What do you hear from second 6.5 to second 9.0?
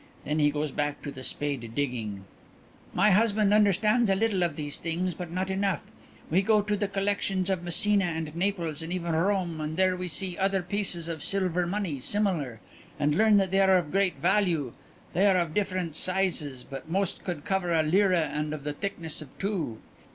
to the collections of Messina and Naples and